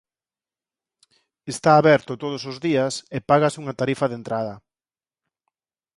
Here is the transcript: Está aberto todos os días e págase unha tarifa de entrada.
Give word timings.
Está 1.53 1.71
aberto 1.75 2.13
todos 2.23 2.41
os 2.51 2.57
días 2.67 2.93
e 3.15 3.17
págase 3.29 3.57
unha 3.63 3.77
tarifa 3.81 4.05
de 4.07 4.17
entrada. 4.19 4.55